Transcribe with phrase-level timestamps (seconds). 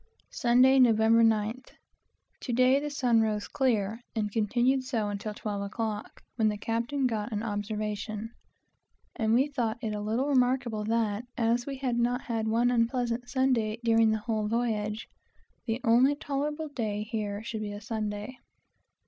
[0.31, 0.95] Sunday, Nov.
[0.95, 1.69] 9th.
[2.39, 7.05] To day the sun rose clear and continued so until twelve o'clock, when the captain
[7.05, 8.29] got an observation.
[8.29, 11.25] This was very well for Cape Horn, and we thought it a little remarkable that,
[11.37, 15.07] as we had not had one unpleasant Sunday during the whole voyage,
[15.67, 18.39] the only tolerable day here should be a Sunday.